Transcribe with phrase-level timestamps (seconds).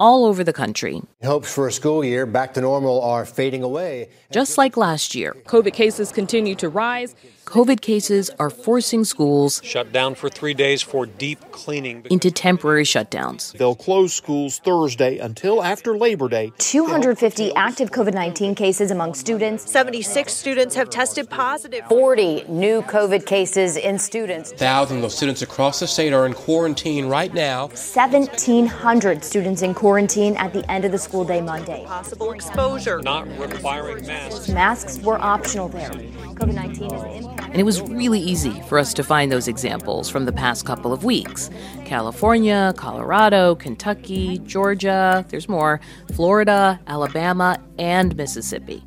[0.00, 1.02] all over the country.
[1.24, 4.08] Hopes for a school year back to normal are fading away.
[4.30, 5.34] Just like last year.
[5.46, 7.16] COVID cases continue to rise.
[7.46, 12.84] COVID cases are forcing schools shut down for three days for deep cleaning into temporary
[12.84, 13.56] shutdowns.
[13.56, 16.52] They'll close schools Thursday until after Labor Day.
[16.58, 19.68] 250 active COVID 19 cases among students.
[19.70, 21.86] 76 students have tested positive.
[21.88, 24.52] 40 new COVID cases in students.
[24.52, 27.68] Thousands of students across the state are in quarantine right now.
[27.68, 31.84] 1,700 students in quarantine at the end of the school day Monday.
[31.86, 33.00] Possible exposure.
[33.02, 34.48] Not requiring masks.
[34.48, 35.90] Masks were optional there.
[35.90, 37.48] COVID 19 is impacting.
[37.50, 40.92] And it was really easy for us to find those examples from the past couple
[40.92, 41.50] of weeks
[41.84, 45.80] California, Colorado, Kentucky, Georgia, there's more,
[46.12, 48.84] Florida, Alabama, and Mississippi.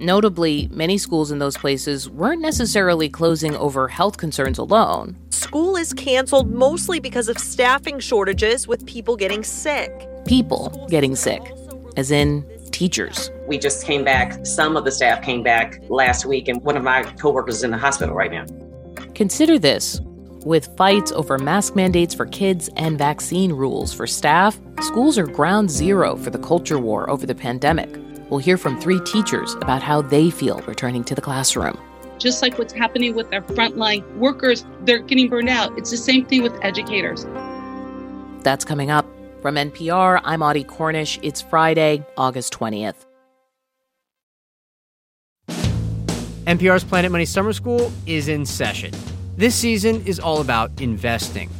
[0.00, 5.14] Notably, many schools in those places weren't necessarily closing over health concerns alone.
[5.28, 9.92] School is canceled mostly because of staffing shortages with people getting sick.
[10.24, 11.52] People getting sick,
[11.98, 13.30] as in teachers.
[13.46, 14.46] We just came back.
[14.46, 17.70] Some of the staff came back last week, and one of my coworkers is in
[17.70, 18.46] the hospital right now.
[19.14, 20.00] Consider this
[20.46, 25.70] with fights over mask mandates for kids and vaccine rules for staff, schools are ground
[25.70, 27.94] zero for the culture war over the pandemic.
[28.30, 31.76] We'll hear from three teachers about how they feel returning to the classroom.
[32.18, 35.76] Just like what's happening with our frontline workers, they're getting burned out.
[35.76, 37.26] It's the same thing with educators.
[38.42, 39.04] That's coming up.
[39.42, 41.18] From NPR, I'm Audie Cornish.
[41.22, 43.06] It's Friday, August 20th.
[46.46, 48.92] NPR's Planet Money Summer School is in session.
[49.36, 51.50] This season is all about investing.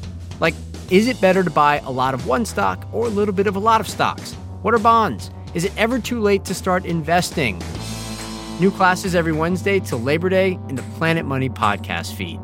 [0.41, 0.54] Like,
[0.91, 3.56] is it better to buy a lot of one stock or a little bit of
[3.56, 4.34] a lot of stocks?
[4.62, 5.30] What are bonds?
[5.52, 7.60] Is it ever too late to start investing?
[8.60, 12.38] New classes every Wednesday till Labor Day in the Planet Money podcast feed.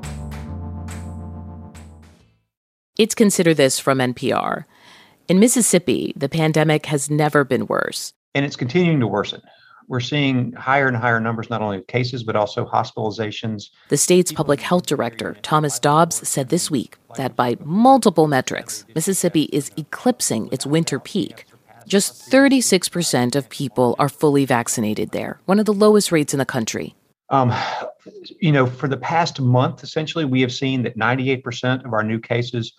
[2.98, 4.64] It's Consider This from NPR.
[5.28, 8.12] In Mississippi, the pandemic has never been worse.
[8.34, 9.40] And it's continuing to worsen.
[9.86, 13.68] We're seeing higher and higher numbers, not only of cases, but also hospitalizations.
[13.88, 19.42] The state's public health director, Thomas Dobbs, said this week that by multiple metrics, Mississippi
[19.52, 21.44] is eclipsing its winter peak.
[21.86, 26.44] Just 36% of people are fully vaccinated there, one of the lowest rates in the
[26.44, 26.96] country.
[27.30, 27.52] Um,
[28.40, 32.18] you know, for the past month, essentially, we have seen that 98% of our new
[32.18, 32.72] cases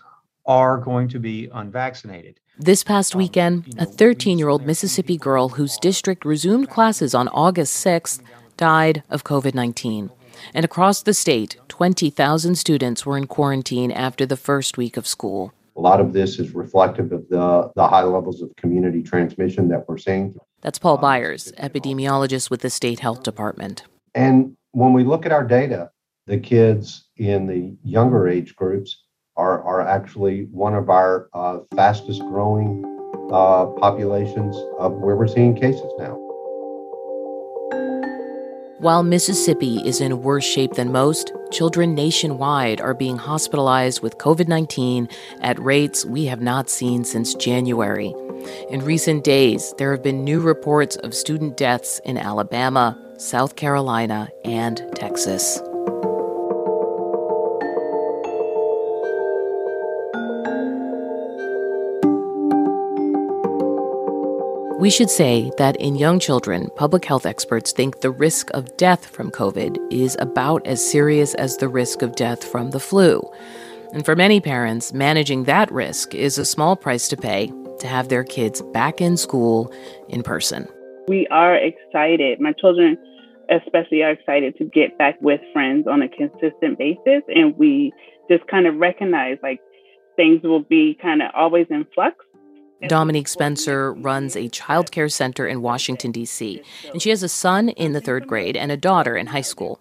[0.46, 2.40] are going to be unvaccinated.
[2.58, 7.86] This past weekend, a 13 year old Mississippi girl whose district resumed classes on August
[7.86, 8.22] 6th
[8.58, 10.10] died of COVID 19.
[10.54, 15.54] And across the state, 20,000 students were in quarantine after the first week of school.
[15.78, 19.88] A lot of this is reflective of the, the high levels of community transmission that
[19.88, 20.36] we're seeing.
[20.62, 23.84] That's Paul Byers, epidemiologist with the state health department.
[24.16, 25.92] And when we look at our data,
[26.26, 29.04] the kids in the younger age groups
[29.36, 32.84] are, are actually one of our uh, fastest growing
[33.32, 36.27] uh, populations of where we're seeing cases now.
[38.80, 44.48] While Mississippi is in worse shape than most, children nationwide are being hospitalized with COVID
[44.48, 45.10] 19
[45.42, 48.14] at rates we have not seen since January.
[48.70, 54.30] In recent days, there have been new reports of student deaths in Alabama, South Carolina,
[54.46, 55.60] and Texas.
[64.80, 69.08] We should say that in young children, public health experts think the risk of death
[69.08, 73.28] from COVID is about as serious as the risk of death from the flu.
[73.92, 78.10] And for many parents, managing that risk is a small price to pay to have
[78.10, 79.74] their kids back in school
[80.10, 80.68] in person.
[81.08, 82.40] We are excited.
[82.40, 83.00] My children,
[83.50, 87.24] especially, are excited to get back with friends on a consistent basis.
[87.30, 87.94] And we
[88.30, 89.60] just kind of recognize like
[90.16, 92.18] things will be kind of always in flux
[92.88, 96.62] Dominique Spencer runs a child care center in Washington, D.C.,
[96.92, 99.80] and she has a son in the third grade and a daughter in high school.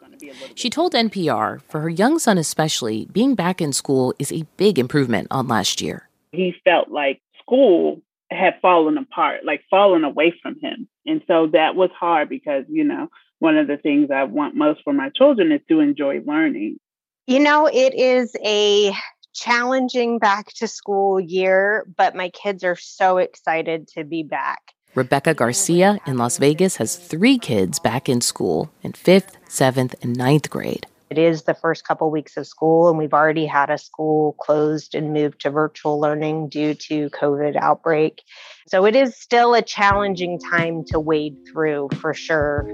[0.55, 4.79] She told NPR, for her young son especially, being back in school is a big
[4.79, 6.09] improvement on last year.
[6.33, 10.89] He felt like school had fallen apart, like fallen away from him.
[11.07, 13.09] And so that was hard because, you know,
[13.39, 16.79] one of the things I want most for my children is to enjoy learning.
[17.27, 18.93] You know, it is a
[19.37, 24.73] challenging back to school year, but my kids are so excited to be back.
[24.95, 30.17] Rebecca Garcia in Las Vegas has three kids back in school in fifth, seventh, and
[30.17, 30.87] ninth grade.
[31.11, 34.95] It is the first couple weeks of school, and we've already had a school closed
[34.95, 38.23] and moved to virtual learning due to COVID outbreak.
[38.69, 42.67] So it is still a challenging time to wade through for sure.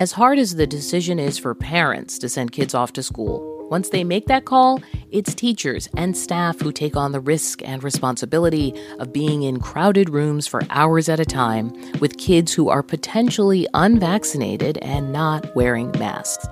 [0.00, 3.88] As hard as the decision is for parents to send kids off to school, Once
[3.88, 8.74] they make that call, it's teachers and staff who take on the risk and responsibility
[8.98, 13.66] of being in crowded rooms for hours at a time with kids who are potentially
[13.72, 16.46] unvaccinated and not wearing masks.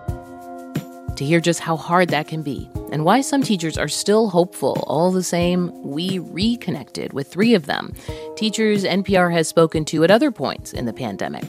[1.17, 4.83] To hear just how hard that can be and why some teachers are still hopeful,
[4.87, 7.93] all the same, we reconnected with three of them,
[8.35, 11.45] teachers NPR has spoken to at other points in the pandemic.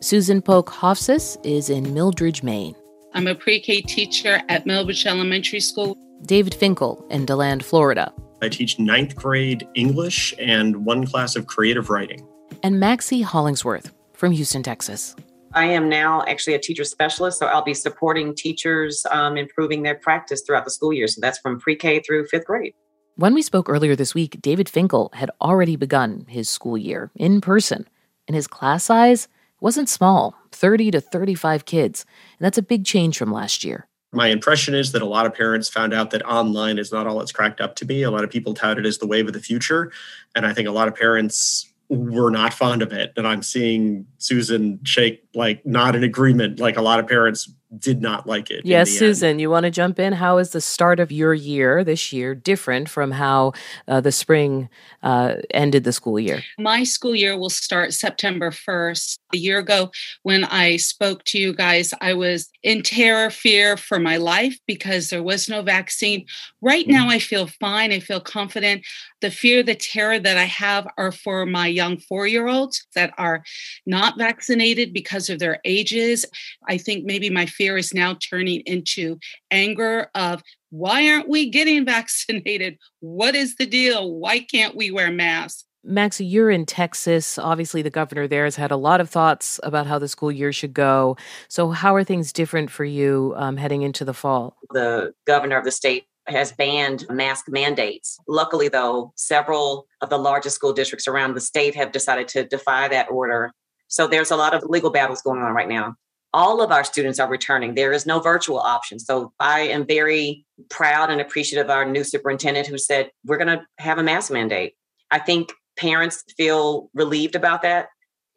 [0.00, 2.74] Susan Polk Hofsis is in Milbridge, Maine.
[3.16, 5.96] I'm a pre K teacher at Milbridge Elementary School.
[6.26, 8.12] David Finkel in DeLand, Florida.
[8.42, 12.28] I teach ninth grade English and one class of creative writing.
[12.62, 15.16] And Maxie Hollingsworth from Houston, Texas.
[15.54, 19.94] I am now actually a teacher specialist, so I'll be supporting teachers um, improving their
[19.94, 21.08] practice throughout the school year.
[21.08, 22.74] So that's from pre K through fifth grade.
[23.14, 27.40] When we spoke earlier this week, David Finkel had already begun his school year in
[27.40, 27.88] person,
[28.28, 29.26] and his class size
[29.60, 32.04] wasn't small 30 to 35 kids.
[32.38, 33.86] And that's a big change from last year.
[34.12, 37.20] My impression is that a lot of parents found out that online is not all
[37.20, 38.02] it's cracked up to be.
[38.02, 39.92] A lot of people tout it as the wave of the future.
[40.34, 43.12] And I think a lot of parents were not fond of it.
[43.16, 46.58] And I'm seeing Susan shake like not in agreement.
[46.58, 48.64] Like a lot of parents did not like it.
[48.64, 49.40] Yes, Susan, end.
[49.40, 50.12] you want to jump in?
[50.12, 53.52] How is the start of your year this year different from how
[53.88, 54.68] uh, the spring
[55.02, 56.42] uh, ended the school year?
[56.58, 59.18] My school year will start September 1st.
[59.34, 59.90] A year ago,
[60.22, 65.10] when I spoke to you guys, I was in terror, fear for my life because
[65.10, 66.26] there was no vaccine.
[66.62, 66.92] Right mm-hmm.
[66.92, 67.92] now, I feel fine.
[67.92, 68.86] I feel confident.
[69.20, 73.12] The fear, the terror that I have are for my young four year olds that
[73.18, 73.42] are
[73.84, 76.24] not vaccinated because of their ages.
[76.68, 79.18] I think maybe my fear is now turning into
[79.50, 82.78] anger of why aren't we getting vaccinated?
[83.00, 84.14] What is the deal?
[84.14, 85.64] Why can't we wear masks?
[85.86, 87.38] Maxie, you're in Texas.
[87.38, 90.52] Obviously, the governor there has had a lot of thoughts about how the school year
[90.52, 91.16] should go.
[91.48, 94.56] So, how are things different for you um, heading into the fall?
[94.70, 98.18] The governor of the state has banned mask mandates.
[98.26, 102.88] Luckily, though, several of the largest school districts around the state have decided to defy
[102.88, 103.52] that order.
[103.88, 105.96] So, there's a lot of legal battles going on right now
[106.36, 107.74] all of our students are returning.
[107.74, 108.98] There is no virtual option.
[108.98, 113.58] So I am very proud and appreciative of our new superintendent who said, we're going
[113.58, 114.74] to have a mask mandate.
[115.10, 117.88] I think parents feel relieved about that.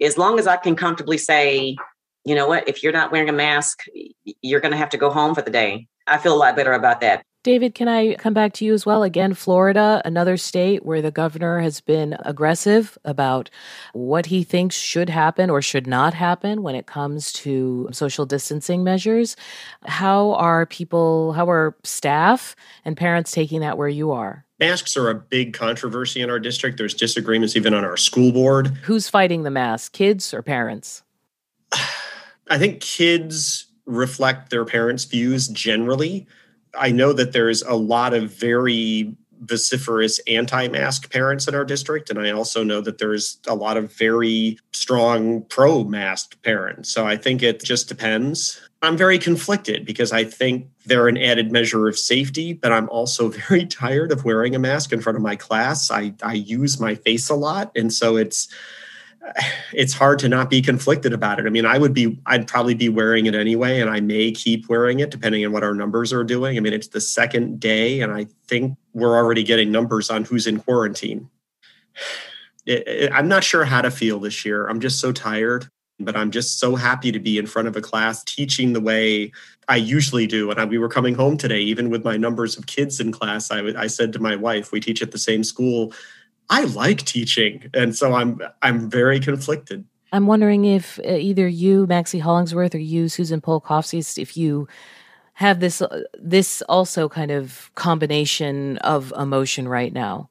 [0.01, 1.75] As long as I can comfortably say,
[2.23, 3.79] you know what, if you're not wearing a mask,
[4.23, 5.87] you're going to have to go home for the day.
[6.07, 7.25] I feel a lot better about that.
[7.49, 9.01] David, can I come back to you as well?
[9.01, 13.49] Again, Florida, another state where the governor has been aggressive about
[13.93, 18.83] what he thinks should happen or should not happen when it comes to social distancing
[18.83, 19.35] measures.
[19.85, 22.55] How are people, how are staff
[22.85, 24.45] and parents taking that where you are?
[24.59, 26.77] Masks are a big controversy in our district.
[26.77, 28.67] There's disagreements even on our school board.
[28.83, 31.01] Who's fighting the mask, kids or parents?
[32.47, 36.27] I think kids reflect their parents' views generally.
[36.77, 42.19] I know that there's a lot of very vociferous anti-mask parents in our district and
[42.19, 46.89] i also know that there's a lot of very strong pro-mask parents.
[46.89, 48.59] So i think it just depends.
[48.81, 53.29] I'm very conflicted because i think they're an added measure of safety but i'm also
[53.47, 55.89] very tired of wearing a mask in front of my class.
[55.89, 58.49] I, I use my face a lot and so it's
[59.73, 61.45] it's hard to not be conflicted about it.
[61.45, 64.69] I mean, I would be, I'd probably be wearing it anyway, and I may keep
[64.69, 66.57] wearing it depending on what our numbers are doing.
[66.57, 70.47] I mean, it's the second day, and I think we're already getting numbers on who's
[70.47, 71.29] in quarantine.
[72.65, 74.67] It, it, I'm not sure how to feel this year.
[74.67, 77.81] I'm just so tired, but I'm just so happy to be in front of a
[77.81, 79.31] class teaching the way
[79.67, 80.49] I usually do.
[80.49, 83.51] And I, we were coming home today, even with my numbers of kids in class.
[83.51, 85.93] I, I said to my wife, we teach at the same school
[86.49, 89.85] I like teaching, and so I'm I'm very conflicted.
[90.11, 94.67] I'm wondering if uh, either you, Maxie Hollingsworth, or you, Susan Polk Hofsis, if you
[95.33, 100.29] have this uh, this also kind of combination of emotion right now.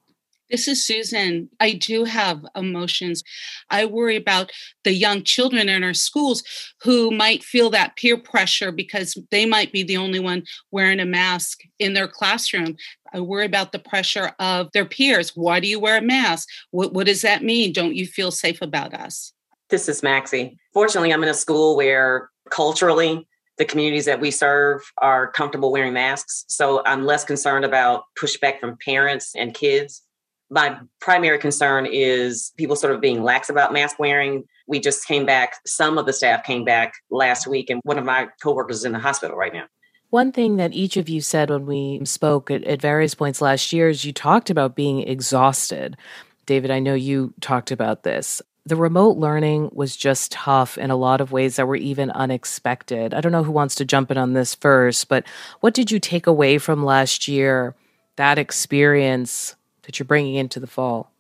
[0.51, 1.51] This is Susan.
[1.61, 3.23] I do have emotions.
[3.69, 4.51] I worry about
[4.83, 6.43] the young children in our schools
[6.83, 11.05] who might feel that peer pressure because they might be the only one wearing a
[11.05, 12.77] mask in their classroom.
[13.13, 15.33] I worry about the pressure of their peers.
[15.35, 16.49] Why do you wear a mask?
[16.71, 17.73] What, what does that mean?
[17.73, 19.33] Don't you feel safe about us?
[19.69, 20.59] This is Maxie.
[20.73, 23.29] Fortunately, I'm in a school where culturally,
[23.59, 26.45] the communities that we serve are comfortable wearing masks.
[26.49, 30.03] So I'm less concerned about pushback from parents and kids.
[30.51, 34.45] My primary concern is people sort of being lax about mask wearing.
[34.67, 38.05] We just came back, some of the staff came back last week, and one of
[38.05, 39.65] my coworkers is in the hospital right now.
[40.11, 43.75] One thing that each of you said when we spoke at, at, various points last
[43.75, 45.99] year is you talked about being exhausted.
[46.47, 48.41] David, I know you talked about this.
[48.65, 53.13] the remote learning was just tough in a lot of ways that were even unexpected.
[53.13, 55.25] I don't know who wants to jump in on this first, but
[55.61, 57.75] what did you take away from last year,
[58.17, 59.57] that experience
[59.89, 61.11] that you're bringing into the fall?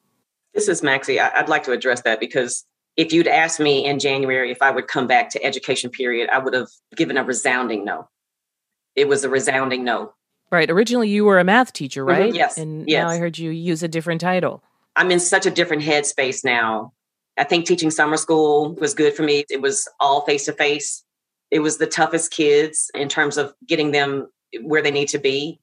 [0.52, 1.18] This is Maxie.
[1.18, 2.66] I'd like to address that because
[2.98, 6.38] if you'd asked me in January if I would come back to education period, I
[6.38, 8.08] would have given a resounding no.
[8.94, 10.12] It was a resounding no.
[10.52, 10.68] Right.
[10.70, 12.34] Originally, you were a math teacher, Mhm, right?
[12.34, 13.02] yes, And yes.
[13.04, 14.62] now I heard you use a different title.
[14.96, 16.92] I'm in such a different headspace now.
[17.38, 19.44] I think teaching summer school was good for me.
[19.48, 21.04] It was all face to face.
[21.50, 24.28] It was the toughest kids in terms of getting them
[24.62, 25.60] where they need to be.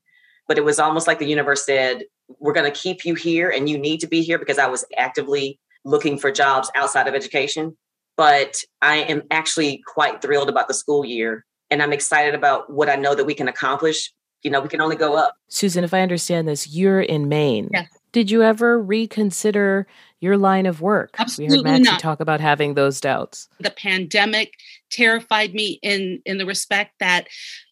[0.48, 2.04] But it was almost like the universe said,
[2.40, 4.86] We're going to keep you here and you need to be here because I was
[4.98, 7.78] actively looking for jobs outside of education.
[8.18, 12.90] But I am actually quite thrilled about the school year and I'm excited about what
[12.90, 14.14] I know that we can accomplish.
[14.44, 15.34] You know, we can only go up.
[15.48, 17.70] Susan, if I understand this, you're in Maine.
[17.74, 17.88] Yes.
[18.12, 19.88] Did you ever reconsider
[20.26, 21.16] your line of work?
[21.38, 22.00] we heard Maxie not.
[22.02, 23.48] talk about having those doubts.
[23.60, 24.54] the pandemic
[24.92, 27.28] terrified me in in the respect that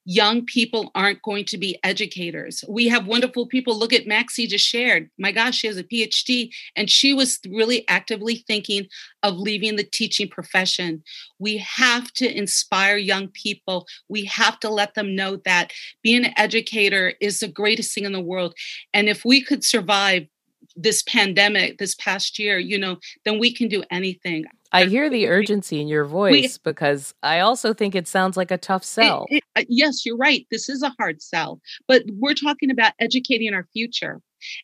[0.06, 4.68] young people aren't going to be educators we have wonderful people look at maxie just
[4.68, 8.86] shared my gosh she has a phd and she was really actively thinking
[9.22, 11.02] of leaving the teaching profession
[11.40, 16.34] we have to inspire young people we have to let them know that being an
[16.36, 18.54] educator is the greatest thing in the world
[18.94, 20.28] and if we could survive
[20.76, 25.28] this pandemic this past year you know then we can do anything I hear the
[25.28, 29.28] urgency in your voice because I also think it sounds like a tough sell.
[29.30, 30.48] It- it- uh, yes, you're right.
[30.50, 34.20] This is a hard sell, but we're talking about educating our future.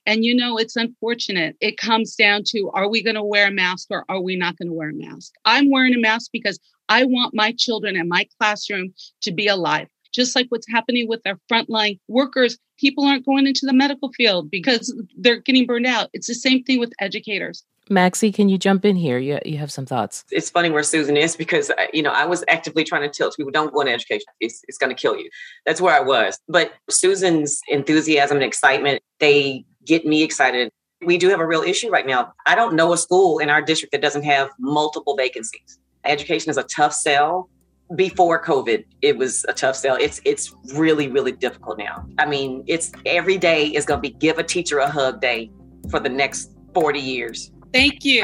[0.08, 1.58] And you know, it's unfortunate.
[1.62, 4.58] It comes down to are we going to wear a mask or are we not
[4.58, 5.32] going to wear a mask?
[5.46, 9.89] I'm wearing a mask because I want my children and my classroom to be alive.
[10.13, 14.50] Just like what's happening with our frontline workers, people aren't going into the medical field
[14.50, 16.10] because they're getting burned out.
[16.13, 17.63] It's the same thing with educators.
[17.89, 19.18] Maxie, can you jump in here?
[19.18, 20.24] You, you have some thoughts.
[20.30, 23.32] it's funny where Susan is because uh, you know I was actively trying to tell
[23.32, 24.25] people don't go into education.
[24.39, 25.30] It's, it's going to kill you.
[25.66, 26.39] That's where I was.
[26.48, 30.70] But Susan's enthusiasm and excitement they get me excited.
[31.01, 32.34] We do have a real issue right now.
[32.46, 35.80] I don't know a school in our district that doesn't have multiple vacancies.
[36.06, 37.50] Education is a tough sell.
[37.96, 39.96] Before COVID, it was a tough sell.
[39.96, 42.05] It's it's really really difficult now.
[42.19, 45.50] I mean, it's every day is going to be give a teacher a hug day
[45.89, 47.51] for the next forty years.
[47.74, 48.24] Thank you.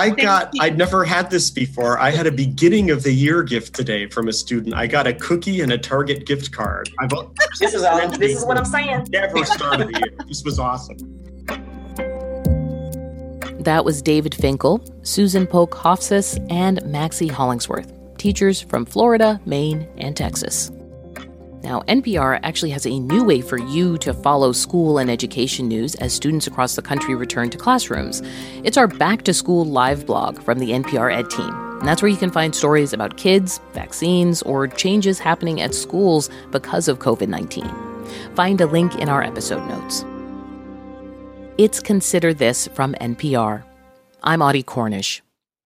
[0.00, 2.00] I got, I'd never had this before.
[2.00, 4.74] I had a beginning of the year gift today from a student.
[4.74, 6.90] I got a cookie and a Target gift card.
[6.98, 7.10] I've
[7.60, 8.08] This is all.
[8.08, 9.06] This is what I'm saying.
[9.10, 10.16] never started the year.
[10.26, 10.96] This was awesome.
[13.62, 17.92] That was David Finkel, Susan Polk Hofsis, and Maxie Hollingsworth,
[18.22, 20.70] teachers from Florida, Maine, and Texas.
[21.64, 25.96] Now, NPR actually has a new way for you to follow school and education news
[25.96, 28.22] as students across the country return to classrooms.
[28.62, 31.50] It's our Back to School live blog from the NPR Ed team.
[31.80, 36.30] And that's where you can find stories about kids, vaccines, or changes happening at schools
[36.52, 37.68] because of COVID 19.
[38.36, 40.04] Find a link in our episode notes.
[41.58, 43.64] It's Consider This from NPR.
[44.22, 45.22] I'm Audie Cornish.